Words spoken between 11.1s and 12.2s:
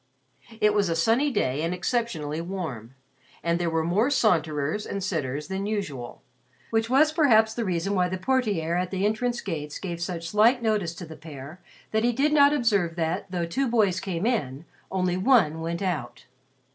pair that he